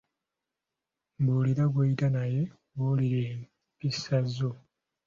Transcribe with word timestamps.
Mbulira 1.21 1.63
gw’oyita 1.71 2.07
naye, 2.15 2.41
nkubuulire 2.71 3.21
empisazo. 3.33 4.49